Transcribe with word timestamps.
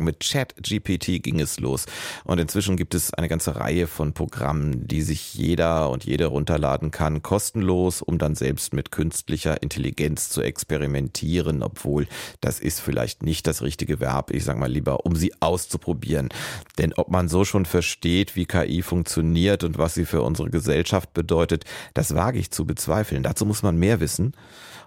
mit 0.00 0.20
ChatGPT 0.20 1.22
ging 1.22 1.40
es 1.40 1.60
los. 1.60 1.86
Und 2.24 2.38
inzwischen 2.38 2.76
gibt 2.76 2.94
es 2.94 3.14
eine 3.14 3.28
ganze 3.28 3.56
Reihe 3.56 3.86
von 3.86 4.12
Programmen, 4.12 4.86
die 4.86 5.02
sich 5.02 5.34
jeder 5.34 5.90
und 5.90 6.04
jede 6.04 6.26
runterladen 6.26 6.90
kann, 6.90 7.22
kostenlos, 7.22 8.02
um 8.02 8.18
dann 8.18 8.34
selbst 8.34 8.74
mit 8.74 8.90
künstlicher 8.90 9.62
Intelligenz 9.62 10.28
zu 10.30 10.42
experimentieren, 10.42 11.62
obwohl 11.62 12.06
das 12.40 12.60
ist 12.60 12.80
vielleicht 12.80 13.22
nicht 13.22 13.46
das 13.46 13.62
richtige 13.62 14.00
Verb. 14.00 14.30
Ich 14.30 14.44
sage 14.44 14.58
mal 14.58 14.70
lieber, 14.70 15.06
um 15.06 15.16
sie 15.16 15.32
auszuprobieren. 15.40 16.28
Denn 16.78 16.92
ob 16.94 17.10
man 17.10 17.28
so 17.28 17.44
schon 17.44 17.66
versteht, 17.66 18.36
wie 18.36 18.46
KI 18.46 18.82
funktioniert 18.82 19.64
und 19.64 19.78
was 19.78 19.94
sie 19.94 20.04
für 20.04 20.22
unsere 20.22 20.50
Gesellschaft 20.50 21.12
bedeutet, 21.14 21.64
das 21.94 22.14
wage 22.14 22.38
ich 22.38 22.50
zu 22.50 22.64
bezweifeln. 22.64 23.22
Dazu 23.22 23.46
muss 23.46 23.62
man 23.62 23.76
mehr 23.76 24.00
wissen. 24.00 24.34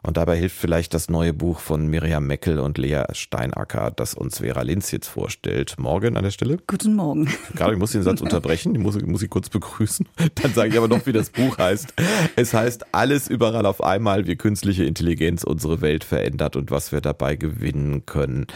Und 0.05 0.18
dabei 0.18 0.38
hilft 0.38 0.57
vielleicht 0.57 0.94
das 0.94 1.09
neue 1.09 1.34
Buch 1.34 1.59
von 1.59 1.88
Miriam 1.88 2.27
Meckel 2.27 2.59
und 2.59 2.77
Lea 2.77 3.03
Steinacker, 3.14 3.89
das 3.89 4.14
uns 4.14 4.39
Vera 4.39 4.61
Linz 4.61 4.89
jetzt 5.03 5.09
vorstellt. 5.09 5.75
Morgen 5.77 6.16
an 6.16 6.23
der 6.23 6.31
Stelle. 6.31 6.57
Guten 6.66 6.95
Morgen. 6.95 7.30
Gerade, 7.55 7.73
ich 7.73 7.80
muss 7.80 7.91
den 7.91 8.03
Satz 8.03 8.21
unterbrechen, 8.21 8.73
ich 8.73 8.81
muss, 8.81 8.99
muss 9.02 9.21
ich 9.21 9.30
kurz 9.30 9.49
begrüßen. 9.49 10.07
Dann 10.41 10.53
sage 10.53 10.70
ich 10.70 10.77
aber 10.77 10.88
noch, 10.88 11.05
wie 11.05 11.11
das 11.11 11.30
Buch 11.30 11.57
heißt. 11.57 11.94
Es 12.35 12.53
heißt 12.53 12.94
Alles 12.94 13.27
überall 13.27 13.66
auf 13.66 13.84
einmal, 13.84 14.27
wie 14.27 14.35
künstliche 14.35 14.85
Intelligenz 14.85 15.44
unsere 15.44 15.81
Welt 15.81 16.03
verändert 16.03 16.55
und 16.55 16.71
was 16.71 16.91
wir 16.91 17.02
dabei 17.02 17.35
gewinnen 17.35 18.05
können. 18.05 18.47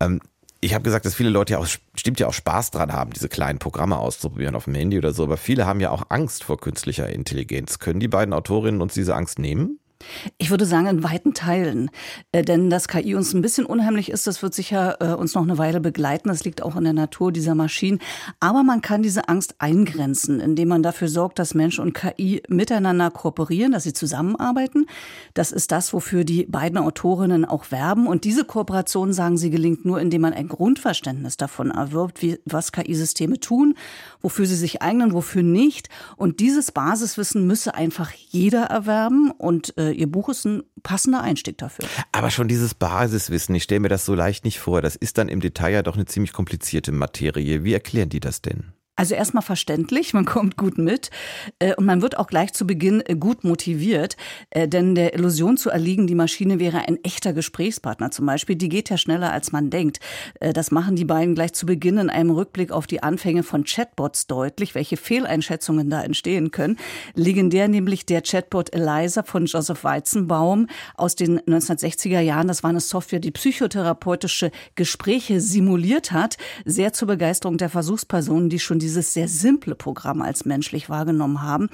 Ähm, 0.00 0.20
ich 0.60 0.74
habe 0.74 0.82
gesagt, 0.82 1.04
dass 1.04 1.14
viele 1.14 1.28
Leute 1.28 1.52
ja 1.52 1.58
auch, 1.58 1.66
stimmt 1.94 2.18
ja 2.18 2.26
auch 2.26 2.32
Spaß 2.32 2.70
dran 2.70 2.92
haben, 2.92 3.12
diese 3.12 3.28
kleinen 3.28 3.58
Programme 3.58 3.98
auszuprobieren 3.98 4.56
auf 4.56 4.64
dem 4.64 4.74
Handy 4.74 4.98
oder 4.98 5.12
so, 5.12 5.22
aber 5.22 5.36
viele 5.36 5.66
haben 5.66 5.78
ja 5.78 5.90
auch 5.90 6.04
Angst 6.08 6.42
vor 6.42 6.58
künstlicher 6.58 7.08
Intelligenz. 7.08 7.78
Können 7.78 8.00
die 8.00 8.08
beiden 8.08 8.32
Autorinnen 8.32 8.80
uns 8.80 8.94
diese 8.94 9.14
Angst 9.14 9.38
nehmen? 9.38 9.78
Ich 10.38 10.50
würde 10.50 10.66
sagen, 10.66 10.86
in 10.86 11.02
weiten 11.02 11.34
Teilen. 11.34 11.90
Äh, 12.32 12.42
denn 12.42 12.70
dass 12.70 12.88
KI 12.88 13.14
uns 13.14 13.34
ein 13.34 13.42
bisschen 13.42 13.66
unheimlich 13.66 14.10
ist, 14.10 14.26
das 14.26 14.42
wird 14.42 14.54
sicher 14.54 14.96
äh, 15.00 15.14
uns 15.14 15.34
noch 15.34 15.42
eine 15.42 15.58
Weile 15.58 15.80
begleiten. 15.80 16.28
Das 16.28 16.44
liegt 16.44 16.62
auch 16.62 16.76
in 16.76 16.84
der 16.84 16.92
Natur 16.92 17.32
dieser 17.32 17.54
Maschinen. 17.54 18.00
Aber 18.40 18.62
man 18.62 18.80
kann 18.80 19.02
diese 19.02 19.28
Angst 19.28 19.56
eingrenzen, 19.58 20.40
indem 20.40 20.68
man 20.68 20.82
dafür 20.82 21.08
sorgt, 21.08 21.38
dass 21.38 21.54
Mensch 21.54 21.78
und 21.78 21.94
KI 21.94 22.42
miteinander 22.48 23.10
kooperieren, 23.10 23.72
dass 23.72 23.84
sie 23.84 23.92
zusammenarbeiten. 23.92 24.86
Das 25.34 25.52
ist 25.52 25.72
das, 25.72 25.92
wofür 25.92 26.24
die 26.24 26.44
beiden 26.46 26.78
Autorinnen 26.78 27.44
auch 27.44 27.70
werben. 27.70 28.06
Und 28.06 28.24
diese 28.24 28.44
Kooperation, 28.44 29.12
sagen 29.12 29.38
sie, 29.38 29.50
gelingt 29.50 29.84
nur, 29.84 30.00
indem 30.00 30.22
man 30.22 30.32
ein 30.32 30.48
Grundverständnis 30.48 31.36
davon 31.36 31.70
erwirbt, 31.70 32.22
wie, 32.22 32.38
was 32.44 32.72
KI-Systeme 32.72 33.40
tun, 33.40 33.74
wofür 34.20 34.46
sie 34.46 34.56
sich 34.56 34.82
eignen, 34.82 35.12
wofür 35.12 35.42
nicht. 35.42 35.88
Und 36.16 36.40
dieses 36.40 36.72
Basiswissen 36.72 37.46
müsse 37.46 37.74
einfach 37.74 38.12
jeder 38.12 38.64
erwerben 38.64 39.30
und 39.30 39.76
äh, 39.78 39.90
Ihr 39.94 40.10
Buch 40.10 40.28
ist 40.28 40.44
ein 40.44 40.62
passender 40.82 41.22
Einstieg 41.22 41.58
dafür. 41.58 41.86
Aber 42.12 42.30
schon 42.30 42.48
dieses 42.48 42.74
Basiswissen, 42.74 43.54
ich 43.54 43.62
stelle 43.62 43.80
mir 43.80 43.88
das 43.88 44.04
so 44.04 44.14
leicht 44.14 44.44
nicht 44.44 44.58
vor. 44.58 44.82
Das 44.82 44.96
ist 44.96 45.18
dann 45.18 45.28
im 45.28 45.40
Detail 45.40 45.72
ja 45.72 45.82
doch 45.82 45.94
eine 45.94 46.04
ziemlich 46.04 46.32
komplizierte 46.32 46.92
Materie. 46.92 47.64
Wie 47.64 47.72
erklären 47.72 48.08
die 48.08 48.20
das 48.20 48.42
denn? 48.42 48.72
Also 48.96 49.16
erstmal 49.16 49.42
verständlich, 49.42 50.14
man 50.14 50.24
kommt 50.24 50.56
gut 50.56 50.78
mit 50.78 51.10
äh, 51.58 51.74
und 51.74 51.84
man 51.84 52.00
wird 52.00 52.16
auch 52.16 52.28
gleich 52.28 52.52
zu 52.52 52.64
Beginn 52.64 53.02
äh, 53.04 53.16
gut 53.16 53.42
motiviert, 53.42 54.16
äh, 54.50 54.68
denn 54.68 54.94
der 54.94 55.14
Illusion 55.14 55.56
zu 55.56 55.70
erliegen, 55.70 56.06
die 56.06 56.14
Maschine 56.14 56.60
wäre 56.60 56.86
ein 56.86 57.02
echter 57.02 57.32
Gesprächspartner 57.32 58.12
zum 58.12 58.26
Beispiel, 58.26 58.54
die 58.54 58.68
geht 58.68 58.90
ja 58.90 58.96
schneller 58.96 59.32
als 59.32 59.50
man 59.50 59.70
denkt. 59.70 59.98
Das 60.40 60.70
machen 60.70 60.96
die 60.96 61.04
beiden 61.04 61.34
gleich 61.34 61.52
zu 61.54 61.66
Beginn 61.66 61.98
in 61.98 62.10
einem 62.10 62.30
Rückblick 62.30 62.70
auf 62.70 62.86
die 62.86 63.02
Anfänge 63.02 63.42
von 63.42 63.64
Chatbots 63.64 64.26
deutlich, 64.26 64.74
welche 64.74 64.96
Fehleinschätzungen 64.96 65.90
da 65.90 66.02
entstehen 66.02 66.50
können. 66.50 66.76
Legendär 67.14 67.68
nämlich 67.68 68.06
der 68.06 68.22
Chatbot 68.22 68.72
Eliza 68.72 69.22
von 69.22 69.46
Joseph 69.46 69.84
Weizenbaum 69.84 70.68
aus 70.96 71.16
den 71.16 71.40
1960er 71.40 72.20
Jahren. 72.20 72.48
Das 72.48 72.62
war 72.62 72.70
eine 72.70 72.80
Software, 72.80 73.20
die 73.20 73.30
psychotherapeutische 73.30 74.50
Gespräche 74.74 75.40
simuliert 75.40 76.12
hat, 76.12 76.36
sehr 76.64 76.92
zur 76.92 77.08
Begeisterung 77.08 77.58
der 77.58 77.70
Versuchspersonen, 77.70 78.48
die 78.48 78.60
schon 78.60 78.78
dieses 78.84 79.14
sehr 79.14 79.28
simple 79.28 79.74
Programm 79.74 80.22
als 80.22 80.44
menschlich 80.44 80.88
wahrgenommen 80.90 81.42
haben. 81.42 81.68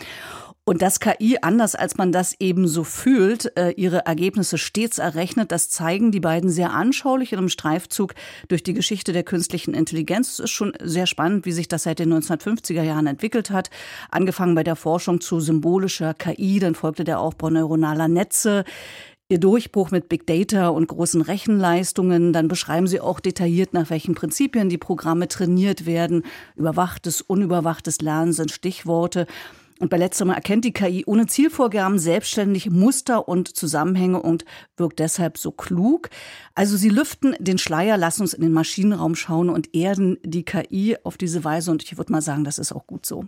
Und 0.65 0.83
dass 0.83 1.01
KI, 1.01 1.39
anders 1.43 1.75
als 1.75 1.97
man 1.97 2.13
das 2.13 2.37
eben 2.39 2.69
so 2.69 2.85
fühlt, 2.85 3.57
äh, 3.57 3.71
ihre 3.73 4.07
Ergebnisse 4.07 4.57
stets 4.57 4.99
errechnet, 4.99 5.51
das 5.51 5.69
zeigen 5.69 6.13
die 6.13 6.21
beiden 6.21 6.49
sehr 6.49 6.73
anschaulich 6.73 7.33
in 7.33 7.39
einem 7.39 7.49
Streifzug 7.49 8.15
durch 8.47 8.63
die 8.63 8.75
Geschichte 8.75 9.13
der 9.13 9.25
künstlichen 9.25 9.75
Intelligenz. 9.75 10.35
Es 10.35 10.39
ist 10.39 10.51
schon 10.51 10.73
sehr 10.81 11.07
spannend, 11.07 11.45
wie 11.45 11.53
sich 11.53 11.67
das 11.67 11.83
seit 11.85 11.99
den 11.99 12.13
1950er 12.13 12.83
Jahren 12.83 13.09
entwickelt 13.09 13.51
hat. 13.51 13.71
Angefangen 14.11 14.55
bei 14.55 14.63
der 14.63 14.77
Forschung 14.77 15.21
zu 15.21 15.41
symbolischer 15.41 16.15
KI, 16.15 16.61
dann 16.61 16.77
folgte 16.77 17.03
der 17.03 17.19
Aufbau 17.19 17.51
neuronaler 17.51 18.07
Netze. 18.07 18.65
Ihr 19.31 19.39
Durchbruch 19.39 19.93
mit 19.93 20.09
Big 20.09 20.27
Data 20.27 20.71
und 20.71 20.89
großen 20.89 21.23
Rechenleistungen, 21.23 22.33
dann 22.33 22.49
beschreiben 22.49 22.89
Sie 22.89 23.01
auch 23.01 23.21
detailliert, 23.21 23.73
nach 23.73 23.89
welchen 23.89 24.17
Prinzipien 24.17 24.69
die 24.69 24.77
Programme 24.77 25.29
trainiert 25.29 25.87
werden. 25.87 26.25
Überwachtes, 26.57 27.23
unüberwachtes 27.23 28.01
Lernen 28.01 28.33
sind 28.33 28.51
Stichworte. 28.51 29.29
Und 29.79 29.89
bei 29.89 29.97
letzterem 29.97 30.31
erkennt 30.31 30.65
die 30.65 30.73
KI 30.73 31.05
ohne 31.07 31.27
Zielvorgaben 31.27 32.01
selbstständig 32.01 32.71
Muster 32.71 33.29
und 33.29 33.57
Zusammenhänge 33.57 34.21
und 34.21 34.45
wirkt 34.77 34.99
deshalb 34.99 35.39
so 35.39 35.53
klug. 35.53 36.11
Also 36.55 36.77
sie 36.77 36.91
lüften 36.91 37.35
den 37.39 37.57
Schleier, 37.57 37.97
lassen 37.97 38.23
uns 38.23 38.35
in 38.35 38.43
den 38.43 38.53
Maschinenraum 38.53 39.15
schauen 39.15 39.49
und 39.49 39.75
erden 39.75 40.19
die 40.23 40.45
KI 40.45 40.97
auf 41.03 41.17
diese 41.17 41.45
Weise. 41.45 41.71
Und 41.71 41.85
ich 41.85 41.97
würde 41.97 42.13
mal 42.13 42.21
sagen, 42.21 42.43
das 42.43 42.59
ist 42.59 42.73
auch 42.73 42.87
gut 42.87 43.07
so. 43.07 43.25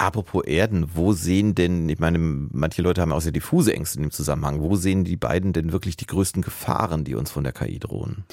Apropos 0.00 0.44
Erden, 0.44 0.86
wo 0.94 1.12
sehen 1.12 1.54
denn, 1.54 1.86
ich 1.90 1.98
meine, 1.98 2.18
manche 2.18 2.80
Leute 2.80 3.02
haben 3.02 3.12
auch 3.12 3.20
sehr 3.20 3.32
diffuse 3.32 3.74
Ängste 3.74 3.98
in 3.98 4.04
dem 4.04 4.10
Zusammenhang. 4.10 4.62
Wo 4.62 4.74
sehen 4.74 5.04
die 5.04 5.18
beiden 5.18 5.52
denn 5.52 5.72
wirklich 5.72 5.94
die 5.94 6.06
größten 6.06 6.40
Gefahren, 6.40 7.04
die 7.04 7.14
uns 7.14 7.30
von 7.30 7.44
der 7.44 7.52
KI 7.52 7.78
drohen? 7.78 8.24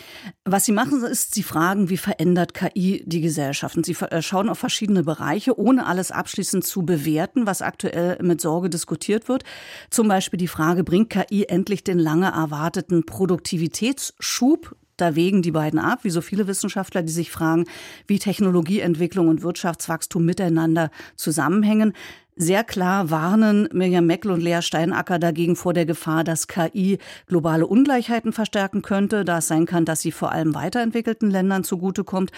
Was 0.45 0.63
sie 0.63 0.71
machen, 0.71 1.03
ist, 1.03 1.35
sie 1.35 1.43
fragen, 1.43 1.89
wie 1.89 1.97
verändert 1.97 2.53
KI 2.53 3.03
die 3.05 3.19
Gesellschaft? 3.19 3.75
Und 3.75 3.85
sie 3.85 3.97
äh, 3.99 4.21
schauen 4.21 4.47
auf 4.47 4.59
verschiedene 4.59 5.03
Bereiche, 5.03 5.59
ohne 5.59 5.87
alles 5.87 6.09
abschließend 6.09 6.63
zu 6.63 6.85
bewerten 6.85 7.45
was 7.45 7.61
aktuell 7.61 8.17
mit 8.23 8.39
Sorge 8.39 8.69
diskutiert 8.69 9.27
wird. 9.27 9.43
Zum 9.89 10.07
Beispiel 10.07 10.37
die 10.37 10.47
Frage, 10.47 10.85
bringt 10.85 11.09
KI 11.09 11.47
endlich 11.49 11.83
den 11.83 11.99
lange 11.99 12.27
erwarteten 12.27 13.05
Produktivitätsschub? 13.05 14.73
Da 14.97 15.15
wägen 15.15 15.43
die 15.43 15.51
beiden 15.51 15.79
ab, 15.79 15.99
wie 16.03 16.09
so 16.09 16.21
viele 16.21 16.47
Wissenschaftler, 16.47 17.03
die 17.03 17.13
sich 17.13 17.31
fragen, 17.31 17.65
wie 18.07 18.17
Technologieentwicklung 18.17 19.27
und 19.27 19.43
Wirtschaftswachstum 19.43 20.25
miteinander 20.25 20.89
zusammenhängen. 21.15 21.93
Sehr 22.39 22.63
klar 22.63 23.09
warnen 23.09 23.67
Mirjam 23.73 24.05
Meckel 24.05 24.29
und 24.29 24.43
Lea 24.43 24.61
Steinacker 24.61 25.17
dagegen 25.17 25.55
vor 25.55 25.73
der 25.73 25.87
Gefahr, 25.87 26.23
dass 26.23 26.47
KI 26.47 26.99
globale 27.25 27.65
Ungleichheiten 27.65 28.31
verstärken 28.31 28.83
könnte, 28.83 29.25
da 29.25 29.39
es 29.39 29.47
sein 29.47 29.65
kann, 29.65 29.85
dass 29.85 30.01
sie 30.01 30.11
vor 30.11 30.31
allem 30.31 30.53
weiterentwickelten 30.53 31.31
Ländern 31.31 31.63
zugutekommt. 31.63 32.31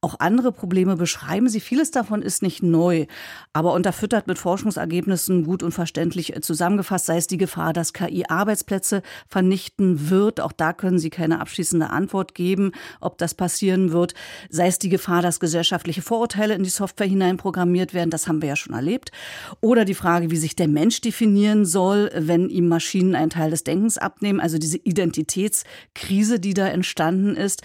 Auch 0.00 0.20
andere 0.20 0.52
Probleme 0.52 0.96
beschreiben 0.96 1.50
sie. 1.50 1.60
Vieles 1.60 1.90
davon 1.90 2.22
ist 2.22 2.40
nicht 2.40 2.62
neu, 2.62 3.04
aber 3.52 3.74
unterfüttert 3.74 4.26
mit 4.26 4.38
Forschungsergebnissen 4.38 5.44
gut 5.44 5.62
und 5.62 5.72
verständlich 5.72 6.32
zusammengefasst, 6.40 7.04
sei 7.04 7.18
es 7.18 7.26
die 7.26 7.36
Gefahr, 7.36 7.74
dass 7.74 7.92
KI 7.92 8.24
Arbeitsplätze 8.26 9.02
vernichten 9.28 10.08
wird. 10.08 10.40
Auch 10.40 10.52
da 10.52 10.72
können 10.72 10.98
sie 10.98 11.10
keine 11.10 11.42
abschließende 11.42 11.90
Antwort 11.90 12.34
geben, 12.34 12.72
ob 13.02 13.18
das 13.18 13.34
passieren 13.34 13.92
wird. 13.92 14.14
Sei 14.48 14.68
es 14.68 14.78
die 14.78 14.88
Gefahr, 14.88 15.20
dass 15.20 15.40
gesellschaftliche 15.40 16.00
Vorurteile 16.00 16.54
in 16.54 16.62
die 16.62 16.70
Software 16.70 17.06
hineinprogrammiert 17.06 17.92
werden. 17.92 18.08
Das 18.08 18.28
haben 18.28 18.40
wir 18.40 18.48
ja 18.48 18.56
schon 18.56 18.72
erlebt. 18.72 19.12
Oder 19.60 19.84
die 19.84 19.94
Frage, 19.94 20.30
wie 20.30 20.36
sich 20.36 20.56
der 20.56 20.68
Mensch 20.68 21.00
definieren 21.00 21.64
soll, 21.64 22.10
wenn 22.14 22.48
ihm 22.48 22.68
Maschinen 22.68 23.14
einen 23.14 23.30
Teil 23.30 23.50
des 23.50 23.64
Denkens 23.64 23.98
abnehmen. 23.98 24.40
Also 24.40 24.58
diese 24.58 24.78
Identitätskrise, 24.78 26.40
die 26.40 26.54
da 26.54 26.66
entstanden 26.68 27.36
ist. 27.36 27.62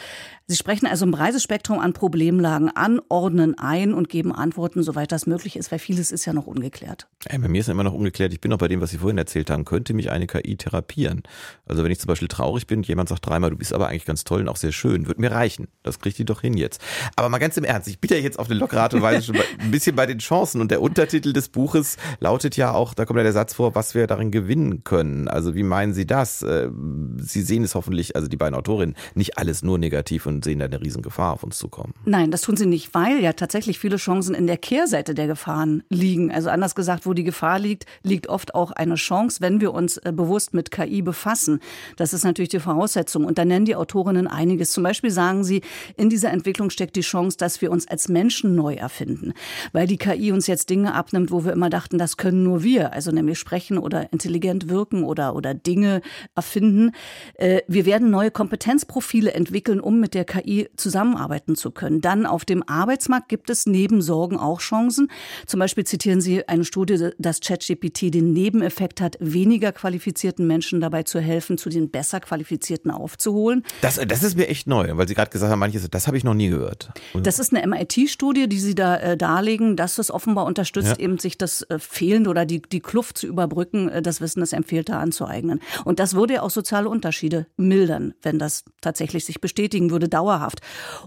Sie 0.49 0.55
sprechen 0.55 0.87
also 0.87 1.05
ein 1.05 1.11
breites 1.11 1.43
Spektrum 1.43 1.79
an 1.79 1.91
Problemlagen 1.91 2.69
an, 2.69 3.01
ordnen 3.09 3.59
ein 3.59 3.93
und 3.93 4.07
geben 4.07 4.31
Antworten, 4.31 4.81
soweit 4.81 5.11
das 5.11 5.27
möglich 5.27 5.57
ist, 5.57 5.73
weil 5.73 5.79
vieles 5.79 6.09
ist 6.09 6.23
ja 6.23 6.31
noch 6.31 6.47
ungeklärt. 6.47 7.09
Ey, 7.25 7.37
bei 7.37 7.49
mir 7.49 7.59
ist 7.59 7.67
immer 7.67 7.83
noch 7.83 7.91
ungeklärt. 7.91 8.31
Ich 8.31 8.39
bin 8.39 8.51
noch 8.51 8.57
bei 8.57 8.69
dem, 8.69 8.79
was 8.79 8.91
Sie 8.91 8.99
vorhin 8.99 9.17
erzählt 9.17 9.49
haben. 9.49 9.65
Könnte 9.65 9.93
mich 9.93 10.09
eine 10.09 10.25
KI 10.25 10.55
therapieren? 10.55 11.23
Also 11.65 11.83
wenn 11.83 11.91
ich 11.91 11.99
zum 11.99 12.07
Beispiel 12.07 12.29
traurig 12.29 12.65
bin, 12.65 12.81
jemand 12.83 13.09
sagt 13.09 13.25
dreimal, 13.25 13.49
du 13.49 13.57
bist 13.57 13.73
aber 13.73 13.89
eigentlich 13.89 14.05
ganz 14.05 14.23
toll 14.23 14.39
und 14.39 14.47
auch 14.47 14.55
sehr 14.55 14.71
schön, 14.71 15.07
würde 15.07 15.19
mir 15.19 15.31
reichen. 15.31 15.67
Das 15.83 15.99
kriegt 15.99 16.17
die 16.17 16.23
doch 16.23 16.39
hin 16.39 16.55
jetzt. 16.55 16.79
Aber 17.17 17.27
mal 17.27 17.39
ganz 17.39 17.57
im 17.57 17.65
Ernst, 17.65 17.89
ich 17.89 17.99
bin 17.99 18.09
ja 18.09 18.15
jetzt 18.15 18.39
auf 18.39 18.49
eine 18.49 18.57
lockere 18.57 18.79
Art 18.79 18.93
und 18.93 19.01
Weise 19.01 19.23
schon 19.23 19.35
ein 19.59 19.71
bisschen 19.71 19.97
bei 19.97 20.05
den 20.05 20.19
Chancen 20.19 20.61
und 20.61 20.71
der 20.71 20.81
Untertitel 20.81 21.33
des 21.33 21.49
Buches 21.49 21.97
lautet 22.21 22.55
ja 22.55 22.71
auch, 22.71 22.93
da 22.93 23.03
kommt 23.03 23.17
ja 23.17 23.23
der 23.23 23.33
Satz 23.33 23.53
vor, 23.53 23.75
was 23.75 23.95
wir 23.95 24.07
darin 24.07 24.31
gewinnen 24.31 24.85
können. 24.85 25.27
Also 25.27 25.55
wie 25.55 25.63
meinen 25.63 25.93
Sie 25.93 26.05
das? 26.05 26.41
Äh, 26.41 26.69
Sie 27.17 27.41
sehen 27.41 27.65
es 27.65 27.75
hoffentlich, 27.75 28.15
also 28.15 28.29
die 28.29 28.37
beiden 28.37 28.55
Autorinnen, 28.55 28.95
nicht 29.13 29.37
alles 29.37 29.61
nur 29.61 29.77
negativ 29.77 30.25
und 30.25 30.36
und 30.37 30.45
sehen 30.45 30.59
da 30.59 30.65
eine 30.65 30.79
riesen 30.79 31.03
auf 31.17 31.43
uns 31.43 31.57
zukommen. 31.57 31.93
Nein, 32.05 32.31
das 32.31 32.41
tun 32.41 32.57
sie 32.57 32.65
nicht, 32.65 32.93
weil 32.93 33.21
ja 33.21 33.33
tatsächlich 33.33 33.79
viele 33.79 33.97
Chancen 33.97 34.35
in 34.35 34.45
der 34.45 34.57
Kehrseite 34.57 35.15
der 35.15 35.25
Gefahren 35.25 35.83
liegen. 35.89 36.31
Also 36.31 36.49
anders 36.49 36.75
gesagt, 36.75 37.05
wo 37.05 37.13
die 37.13 37.23
Gefahr 37.23 37.59
liegt, 37.59 37.85
liegt 38.03 38.27
oft 38.29 38.53
auch 38.53 38.71
eine 38.71 38.95
Chance, 38.95 39.41
wenn 39.41 39.61
wir 39.61 39.73
uns 39.73 39.97
äh, 39.97 40.11
bewusst 40.13 40.53
mit 40.53 40.69
KI 40.69 41.01
befassen. 41.01 41.59
Das 41.95 42.13
ist 42.13 42.23
natürlich 42.23 42.49
die 42.49 42.59
Voraussetzung. 42.59 43.25
Und 43.25 43.37
da 43.37 43.45
nennen 43.45 43.65
die 43.65 43.75
Autorinnen 43.75 44.27
einiges. 44.27 44.71
Zum 44.71 44.83
Beispiel 44.83 45.09
sagen 45.09 45.43
sie, 45.43 45.61
in 45.95 46.09
dieser 46.09 46.29
Entwicklung 46.29 46.69
steckt 46.69 46.95
die 46.95 47.01
Chance, 47.01 47.37
dass 47.37 47.61
wir 47.61 47.71
uns 47.71 47.87
als 47.87 48.09
Menschen 48.09 48.53
neu 48.53 48.75
erfinden. 48.75 49.33
Weil 49.71 49.87
die 49.87 49.97
KI 49.97 50.31
uns 50.31 50.45
jetzt 50.45 50.69
Dinge 50.69 50.93
abnimmt, 50.93 51.31
wo 51.31 51.45
wir 51.45 51.53
immer 51.53 51.71
dachten, 51.71 51.97
das 51.97 52.17
können 52.17 52.43
nur 52.43 52.61
wir. 52.61 52.93
Also 52.93 53.11
nämlich 53.11 53.39
sprechen 53.39 53.79
oder 53.79 54.13
intelligent 54.13 54.69
wirken 54.69 55.03
oder, 55.03 55.35
oder 55.35 55.55
Dinge 55.55 56.01
erfinden. 56.35 56.91
Äh, 57.35 57.61
wir 57.67 57.87
werden 57.87 58.11
neue 58.11 58.29
Kompetenzprofile 58.29 59.33
entwickeln, 59.33 59.79
um 59.79 59.99
mit 59.99 60.13
der 60.13 60.25
KI 60.27 60.69
zusammenarbeiten 60.75 61.55
zu 61.55 61.71
können. 61.71 62.01
Dann 62.01 62.27
auf 62.27 62.45
dem 62.45 62.61
Arbeitsmarkt 62.67 63.29
gibt 63.29 63.49
es 63.49 63.65
neben 63.65 64.01
Sorgen 64.03 64.37
auch 64.37 64.59
Chancen. 64.59 65.09
Zum 65.47 65.59
Beispiel 65.59 65.85
zitieren 65.85 66.21
Sie 66.21 66.47
eine 66.47 66.65
Studie, 66.65 67.09
dass 67.17 67.39
ChatGPT 67.39 68.13
den 68.13 68.33
Nebeneffekt 68.33 69.01
hat, 69.01 69.17
weniger 69.19 69.71
qualifizierten 69.71 70.45
Menschen 70.45 70.81
dabei 70.81 71.03
zu 71.03 71.19
helfen, 71.19 71.57
zu 71.57 71.69
den 71.69 71.89
besser 71.89 72.19
qualifizierten 72.19 72.91
aufzuholen. 72.91 73.63
Das, 73.81 73.99
das 74.07 74.21
ist 74.21 74.37
mir 74.37 74.47
echt 74.47 74.67
neu, 74.67 74.95
weil 74.95 75.07
Sie 75.07 75.15
gerade 75.15 75.31
gesagt 75.31 75.51
haben, 75.51 75.59
manches, 75.59 75.89
das 75.89 76.07
habe 76.07 76.17
ich 76.17 76.23
noch 76.23 76.33
nie 76.33 76.49
gehört. 76.49 76.91
Das 77.15 77.39
ist 77.39 77.53
eine 77.53 77.65
MIT-Studie, 77.65 78.47
die 78.47 78.59
Sie 78.59 78.75
da 78.75 78.97
äh, 78.97 79.17
darlegen, 79.17 79.75
dass 79.75 79.97
es 79.97 80.11
offenbar 80.11 80.45
unterstützt, 80.45 80.89
ja. 80.89 80.99
eben 80.99 81.17
sich 81.17 81.37
das 81.37 81.63
äh, 81.63 81.79
Fehlende 81.79 82.29
oder 82.29 82.45
die, 82.45 82.61
die 82.61 82.81
Kluft 82.81 83.17
zu 83.17 83.27
überbrücken, 83.27 83.89
äh, 83.89 84.01
das 84.01 84.21
Wissen 84.21 84.41
des 84.41 84.53
Empfehlter 84.53 84.99
anzueignen. 84.99 85.61
Und 85.85 85.99
das 85.99 86.13
würde 86.13 86.35
ja 86.35 86.41
auch 86.41 86.49
soziale 86.49 86.89
Unterschiede 86.89 87.47
mildern, 87.57 88.13
wenn 88.21 88.39
das 88.39 88.65
tatsächlich 88.81 89.25
sich 89.25 89.41
bestätigen 89.41 89.89
würde, 89.91 90.09
dauerhaft. 90.17 90.61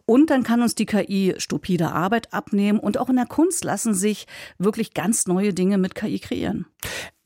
Und 0.06 0.30
dann 0.30 0.42
kann 0.42 0.62
uns 0.62 0.74
die 0.74 0.86
KI 0.86 1.34
stupide 1.38 1.92
Arbeit 1.92 2.32
abnehmen 2.32 2.78
und 2.78 2.98
auch 2.98 3.08
in 3.08 3.16
der 3.16 3.26
Kunst 3.26 3.64
lassen 3.64 3.94
sich 3.94 4.26
wirklich 4.58 4.94
ganz 4.94 5.26
neue 5.26 5.52
Dinge 5.52 5.78
mit 5.78 5.94
KI 5.94 6.18
kreieren. 6.18 6.66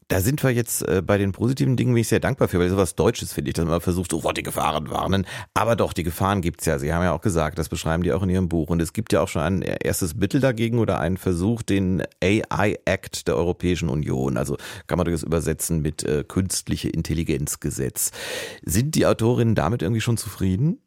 Da 0.08 0.20
sind 0.20 0.42
wir 0.42 0.50
jetzt 0.50 0.86
äh, 0.86 1.02
bei 1.04 1.16
den 1.16 1.32
positiven 1.32 1.76
Dingen, 1.76 1.94
bin 1.94 2.00
ich 2.02 2.08
sehr 2.08 2.20
dankbar 2.20 2.48
für, 2.48 2.58
weil 2.58 2.68
sowas 2.68 2.94
Deutsches 2.94 3.32
finde 3.32 3.50
ich, 3.50 3.54
dass 3.54 3.64
man 3.64 3.80
versucht, 3.80 4.10
sofort 4.10 4.36
die 4.36 4.42
Gefahren 4.42 4.90
warnen. 4.90 5.26
Aber 5.54 5.76
doch, 5.76 5.92
die 5.94 6.02
Gefahren 6.02 6.42
gibt's 6.42 6.66
ja. 6.66 6.78
Sie 6.78 6.92
haben 6.92 7.02
ja 7.02 7.12
auch 7.12 7.22
gesagt, 7.22 7.58
das 7.58 7.70
beschreiben 7.70 8.02
die 8.02 8.12
auch 8.12 8.22
in 8.22 8.28
Ihrem 8.28 8.48
Buch. 8.48 8.68
Und 8.68 8.82
es 8.82 8.92
gibt 8.92 9.12
ja 9.12 9.22
auch 9.22 9.28
schon 9.28 9.42
ein 9.42 9.62
erstes 9.62 10.14
Mittel 10.14 10.40
dagegen 10.40 10.78
oder 10.78 11.00
einen 11.00 11.16
Versuch, 11.16 11.62
den 11.62 12.02
AI 12.22 12.78
Act 12.84 13.28
der 13.28 13.36
Europäischen 13.36 13.88
Union. 13.88 14.36
Also 14.36 14.58
kann 14.86 14.98
man 14.98 15.10
das 15.10 15.22
übersetzen 15.22 15.80
mit 15.80 16.04
äh, 16.04 16.22
künstliche 16.22 16.90
Intelligenzgesetz. 16.90 18.10
Sind 18.62 18.94
die 18.96 19.06
Autorinnen 19.06 19.54
damit 19.54 19.80
irgendwie 19.80 20.02
schon 20.02 20.18
zufrieden? 20.18 20.80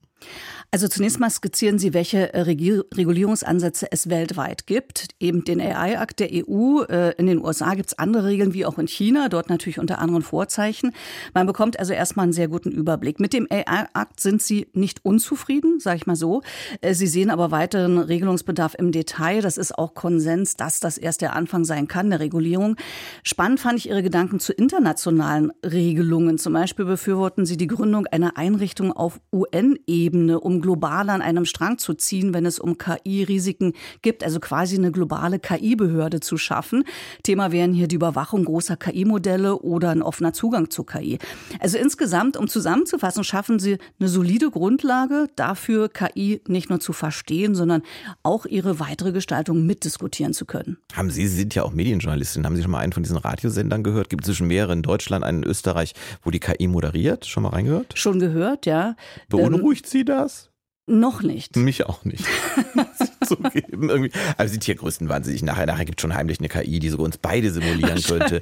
Also 0.69 0.89
zunächst 0.89 1.19
mal 1.19 1.29
skizzieren 1.29 1.79
Sie, 1.79 1.93
welche 1.93 2.33
äh, 2.33 2.41
Regulierungsansätze 2.41 3.87
es 3.89 4.09
weltweit 4.09 4.67
gibt. 4.67 5.07
Eben 5.17 5.45
den 5.45 5.61
AI-Akt 5.61 6.19
der 6.19 6.29
EU. 6.33 6.81
Äh, 6.83 7.13
in 7.17 7.27
den 7.27 7.43
USA 7.43 7.73
gibt 7.73 7.87
es 7.87 7.97
andere 7.97 8.25
Regeln 8.25 8.53
wie 8.53 8.65
auch 8.65 8.77
in 8.77 8.87
China, 8.87 9.29
dort 9.29 9.49
natürlich 9.49 9.79
unter 9.79 9.99
anderen 9.99 10.23
Vorzeichen. 10.23 10.91
Man 11.33 11.47
bekommt 11.47 11.79
also 11.79 11.93
erstmal 11.93 12.23
einen 12.25 12.33
sehr 12.33 12.49
guten 12.49 12.71
Überblick. 12.71 13.21
Mit 13.21 13.31
dem 13.31 13.47
AI-Akt 13.49 14.19
sind 14.19 14.41
Sie 14.41 14.67
nicht 14.73 15.05
unzufrieden, 15.05 15.79
sage 15.79 15.97
ich 15.97 16.05
mal 16.05 16.17
so. 16.17 16.41
Äh, 16.81 16.93
Sie 16.93 17.07
sehen 17.07 17.29
aber 17.29 17.49
weiteren 17.51 17.97
Regelungsbedarf 17.97 18.75
im 18.77 18.91
Detail. 18.91 19.41
Das 19.41 19.57
ist 19.57 19.77
auch 19.77 19.93
Konsens, 19.93 20.57
dass 20.57 20.81
das 20.81 20.97
erst 20.97 21.21
der 21.21 21.33
Anfang 21.33 21.63
sein 21.63 21.87
kann, 21.87 22.09
der 22.09 22.19
Regulierung. 22.19 22.75
Spannend 23.23 23.61
fand 23.61 23.79
ich 23.79 23.87
Ihre 23.87 24.03
Gedanken 24.03 24.41
zu 24.41 24.51
internationalen 24.51 25.53
Regelungen. 25.63 26.37
Zum 26.37 26.51
Beispiel 26.51 26.83
befürworten 26.83 27.45
Sie 27.45 27.55
die 27.55 27.67
Gründung 27.67 28.05
einer 28.07 28.35
Einrichtung 28.35 28.91
auf 28.91 29.21
UN-Ebene, 29.31 30.06
um 30.15 30.61
global 30.61 31.09
an 31.09 31.21
einem 31.21 31.45
Strang 31.45 31.77
zu 31.77 31.93
ziehen, 31.93 32.33
wenn 32.33 32.45
es 32.45 32.59
um 32.59 32.77
KI-Risiken 32.77 33.73
gibt, 34.01 34.23
also 34.23 34.39
quasi 34.39 34.77
eine 34.77 34.91
globale 34.91 35.39
KI-Behörde 35.39 36.19
zu 36.19 36.37
schaffen. 36.37 36.83
Thema 37.23 37.51
wären 37.51 37.73
hier 37.73 37.87
die 37.87 37.95
Überwachung 37.95 38.45
großer 38.45 38.77
KI-Modelle 38.77 39.59
oder 39.59 39.89
ein 39.89 40.01
offener 40.01 40.33
Zugang 40.33 40.69
zu 40.69 40.83
KI. 40.83 41.19
Also 41.59 41.77
insgesamt, 41.77 42.37
um 42.37 42.47
zusammenzufassen, 42.47 43.23
schaffen 43.23 43.59
Sie 43.59 43.77
eine 43.99 44.09
solide 44.09 44.49
Grundlage 44.49 45.27
dafür, 45.35 45.89
KI 45.89 46.41
nicht 46.47 46.69
nur 46.69 46.79
zu 46.79 46.93
verstehen, 46.93 47.55
sondern 47.55 47.81
auch 48.23 48.45
ihre 48.45 48.79
weitere 48.79 49.11
Gestaltung 49.11 49.65
mitdiskutieren 49.65 50.33
zu 50.33 50.45
können. 50.45 50.77
Haben 50.93 51.09
Sie, 51.09 51.27
Sie 51.27 51.37
sind 51.37 51.55
ja 51.55 51.63
auch 51.63 51.73
Medienjournalistin, 51.73 52.45
haben 52.45 52.55
Sie 52.55 52.61
schon 52.61 52.71
mal 52.71 52.79
einen 52.79 52.93
von 52.93 53.03
diesen 53.03 53.17
Radiosendern 53.17 53.83
gehört? 53.83 54.09
Gibt 54.09 54.23
es 54.23 54.27
zwischen 54.27 54.47
mehreren 54.47 54.77
in 54.77 54.83
Deutschland, 54.83 55.23
einen 55.23 55.43
in 55.43 55.49
Österreich, 55.49 55.93
wo 56.23 56.29
die 56.29 56.39
KI 56.39 56.67
moderiert? 56.67 57.25
Schon 57.25 57.43
mal 57.43 57.49
reingehört? 57.49 57.97
Schon 57.97 58.19
gehört, 58.19 58.65
ja. 58.65 58.95
Beunruhigt 59.29 59.85
ähm, 59.85 59.91
Sie 59.97 60.05
das? 60.05 60.51
Noch 60.85 61.23
nicht. 61.23 61.55
Mich 61.55 61.87
auch 61.87 62.05
nicht. 62.05 62.23
zugeben. 63.35 63.89
Irgendwie. 63.89 64.11
Aber 64.37 64.47
sind 64.47 64.63
hier 64.63 64.75
größten 64.75 65.09
wahnsinnig. 65.09 65.43
Nachher, 65.43 65.65
nachher 65.65 65.85
gibt 65.85 65.99
es 65.99 66.01
schon 66.01 66.13
heimlich 66.13 66.39
eine 66.39 66.49
KI, 66.49 66.79
die 66.79 66.89
sogar 66.89 67.05
uns 67.05 67.17
beide 67.17 67.51
simulieren 67.51 68.01
könnte. 68.01 68.41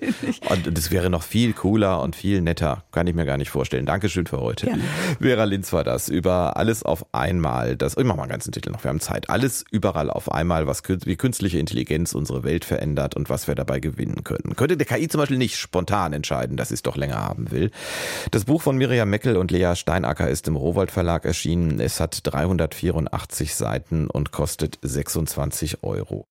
Und 0.50 0.78
das 0.78 0.92
wäre 0.92 1.10
noch 1.10 1.24
viel 1.24 1.54
cooler 1.54 2.02
und 2.02 2.16
viel 2.16 2.42
netter. 2.42 2.84
Kann 2.92 3.08
ich 3.08 3.16
mir 3.16 3.26
gar 3.26 3.38
nicht 3.38 3.50
vorstellen. 3.50 3.86
Dankeschön 3.86 4.28
für 4.28 4.40
heute. 4.40 4.68
Gerne. 4.68 4.84
Vera 5.20 5.44
Linz 5.44 5.74
war 5.74 5.84
das. 5.84 6.10
Über 6.10 6.58
alles 6.58 6.84
auf 6.84 7.06
einmal. 7.14 7.76
Das, 7.76 7.98
ich 7.98 8.04
mach 8.04 8.16
mal 8.16 8.24
einen 8.24 8.32
ganzen 8.32 8.52
Titel 8.52 8.72
noch. 8.72 8.84
Wir 8.84 8.90
haben 8.90 9.00
Zeit. 9.00 9.30
Alles 9.30 9.66
überall 9.72 10.10
auf 10.10 10.32
einmal, 10.32 10.68
was 10.68 10.84
wie 10.88 11.16
künstliche 11.16 11.58
Intelligenz 11.58 12.14
unsere 12.14 12.44
Welt 12.44 12.66
verändert 12.66 13.16
und 13.16 13.30
was 13.30 13.48
wir 13.48 13.56
dabei 13.56 13.80
gewinnen 13.80 14.24
können. 14.24 14.56
Könnte 14.56 14.78
der 14.78 14.86
KI 14.86 15.08
zum 15.08 15.20
Beispiel 15.20 15.38
nicht 15.38 15.58
spontan 15.58 16.14
entscheiden, 16.14 16.58
dass 16.58 16.70
sie 16.70 16.76
es 16.76 16.84
doch 16.84 16.96
länger 16.96 17.18
haben 17.18 17.52
will. 17.52 17.72
Das 18.32 18.46
Buch 18.46 18.62
von 18.62 18.78
Miriam 18.78 19.10
Meckel 19.10 19.38
und 19.38 19.52
Lea 19.52 19.76
Steinacker 19.76 20.30
ist 20.30 20.48
im 20.48 20.56
Rowold 20.56 20.92
Verlag 20.92 21.26
erschienen. 21.26 21.80
Es 21.80 22.00
hat 22.00 22.20
384 22.24 23.56
Seiten 23.56 24.08
und 24.08 24.32
kostet 24.82 24.92
26 24.92 25.84
Euro. 25.84 26.28